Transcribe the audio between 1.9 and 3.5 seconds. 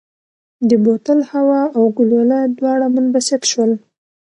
ګلوله دواړه منبسط